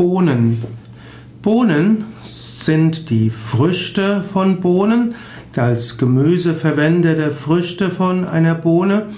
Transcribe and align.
Bohnen. 0.00 0.62
Bohnen 1.42 2.06
sind 2.22 3.10
die 3.10 3.28
Früchte 3.28 4.24
von 4.32 4.62
Bohnen, 4.62 5.14
als 5.54 5.98
Gemüse 5.98 6.54
verwendete 6.54 7.32
Früchte 7.32 7.90
von 7.90 8.24
einer 8.24 8.54
Bohne. 8.54 9.08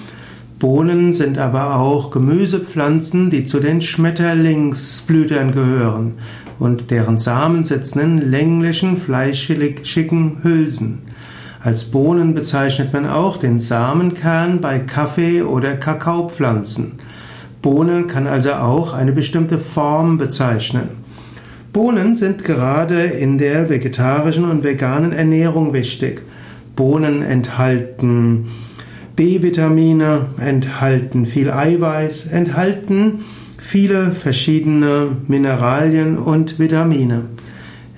Bohnen 0.59 1.13
sind 1.13 1.39
aber 1.39 1.77
auch 1.77 2.11
Gemüsepflanzen, 2.11 3.31
die 3.31 3.45
zu 3.45 3.61
den 3.61 3.81
Schmetterlingsblütern 3.81 5.53
gehören 5.53 6.15
und 6.59 6.91
deren 6.91 7.17
Samen 7.17 7.63
sitzen 7.63 8.01
in 8.01 8.19
länglichen, 8.33 8.97
fleischigen 8.97 10.39
Hülsen. 10.43 11.03
Als 11.63 11.85
Bohnen 11.85 12.35
bezeichnet 12.35 12.93
man 12.93 13.07
auch 13.07 13.37
den 13.37 13.61
Samenkern 13.61 14.61
bei 14.61 14.81
Kaffee- 14.81 15.43
oder 15.43 15.77
Kakaopflanzen. 15.77 16.95
Bohnen 17.63 18.09
kann 18.09 18.27
also 18.27 18.53
auch 18.55 18.93
eine 18.93 19.13
bestimmte 19.13 19.57
Form 19.59 20.19
bezeichnen. 20.19 20.89
Bohnen 21.73 22.17
sind 22.17 22.45
gerade 22.45 23.05
in 23.05 23.39
der 23.39 23.71
vegetarischen 23.71 24.45
und 24.45 24.65
veganen 24.65 25.13
Ernährung 25.13 25.73
wichtig. 25.73 26.23
Bohnen 26.77 27.23
enthalten 27.23 28.49
B-Vitamine, 29.15 30.27
enthalten 30.39 31.25
viel 31.25 31.51
Eiweiß, 31.51 32.27
enthalten 32.27 33.21
viele 33.59 34.11
verschiedene 34.11 35.17
Mineralien 35.29 36.19
und 36.19 36.59
Vitamine. 36.59 37.27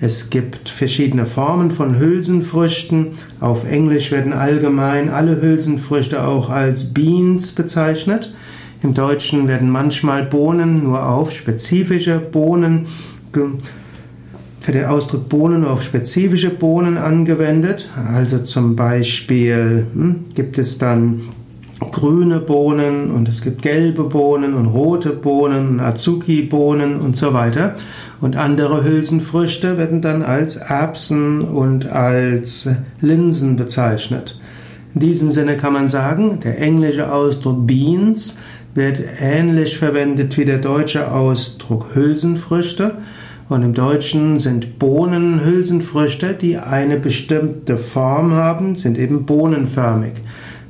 Es 0.00 0.28
gibt 0.28 0.68
verschiedene 0.68 1.24
Formen 1.24 1.70
von 1.70 1.98
Hülsenfrüchten. 1.98 3.12
Auf 3.40 3.64
Englisch 3.64 4.10
werden 4.10 4.32
allgemein 4.32 5.08
alle 5.08 5.40
Hülsenfrüchte 5.40 6.26
auch 6.26 6.50
als 6.50 6.92
Beans 6.92 7.52
bezeichnet. 7.52 8.34
Im 8.84 8.92
Deutschen 8.92 9.48
werden 9.48 9.70
manchmal 9.70 10.24
Bohnen 10.24 10.84
nur 10.84 11.08
auf 11.08 11.32
spezifische 11.32 12.18
Bohnen, 12.18 12.86
für 13.32 14.72
den 14.72 14.84
Ausdruck 14.84 15.30
Bohnen 15.30 15.62
nur 15.62 15.70
auf 15.70 15.82
spezifische 15.82 16.50
Bohnen 16.50 16.98
angewendet. 16.98 17.88
Also 17.96 18.40
zum 18.40 18.76
Beispiel 18.76 19.86
hm, 19.94 20.26
gibt 20.34 20.58
es 20.58 20.76
dann 20.76 21.22
grüne 21.92 22.40
Bohnen 22.40 23.10
und 23.10 23.26
es 23.26 23.40
gibt 23.40 23.62
gelbe 23.62 24.04
Bohnen 24.04 24.52
und 24.52 24.66
rote 24.66 25.10
Bohnen, 25.10 25.80
Azuki-Bohnen 25.80 27.00
und 27.00 27.16
so 27.16 27.32
weiter. 27.32 27.76
Und 28.20 28.36
andere 28.36 28.84
Hülsenfrüchte 28.84 29.78
werden 29.78 30.02
dann 30.02 30.22
als 30.22 30.56
Erbsen 30.56 31.40
und 31.40 31.86
als 31.86 32.68
Linsen 33.00 33.56
bezeichnet. 33.56 34.38
In 34.94 35.00
diesem 35.00 35.32
Sinne 35.32 35.56
kann 35.56 35.72
man 35.72 35.88
sagen, 35.88 36.38
der 36.40 36.60
englische 36.60 37.12
Ausdruck 37.12 37.66
Beans 37.66 38.36
wird 38.74 39.02
ähnlich 39.20 39.76
verwendet 39.76 40.36
wie 40.38 40.44
der 40.44 40.58
deutsche 40.58 41.10
Ausdruck 41.10 41.94
Hülsenfrüchte. 41.94 42.96
Und 43.48 43.62
im 43.62 43.74
Deutschen 43.74 44.38
sind 44.38 44.78
Bohnen 44.78 45.44
Hülsenfrüchte, 45.44 46.34
die 46.34 46.58
eine 46.58 46.96
bestimmte 46.96 47.76
Form 47.76 48.32
haben, 48.32 48.76
sind 48.76 48.96
eben 48.96 49.26
bohnenförmig. 49.26 50.12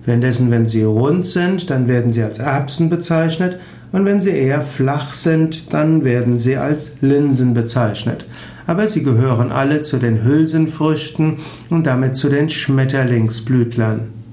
Währenddessen, 0.04 0.50
wenn 0.50 0.68
sie 0.68 0.82
rund 0.82 1.26
sind, 1.26 1.70
dann 1.70 1.88
werden 1.88 2.12
sie 2.12 2.22
als 2.22 2.38
Erbsen 2.38 2.90
bezeichnet 2.90 3.58
und 3.92 4.04
wenn 4.04 4.20
sie 4.20 4.30
eher 4.30 4.62
flach 4.62 5.14
sind, 5.14 5.72
dann 5.72 6.04
werden 6.04 6.38
sie 6.38 6.56
als 6.56 6.96
Linsen 7.00 7.54
bezeichnet. 7.54 8.26
Aber 8.66 8.88
sie 8.88 9.02
gehören 9.02 9.52
alle 9.52 9.82
zu 9.82 9.98
den 9.98 10.24
Hülsenfrüchten 10.24 11.38
und 11.70 11.86
damit 11.86 12.16
zu 12.16 12.28
den 12.28 12.48
Schmetterlingsblütlern. 12.48 14.23